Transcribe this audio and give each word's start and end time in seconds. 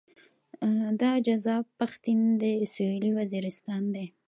دا 1.01 1.11
جذاب 1.27 1.65
پښتين 1.79 2.19
د 2.41 2.43
سويلي 2.73 3.11
وزيرستان 3.19 3.83
دی. 3.95 4.05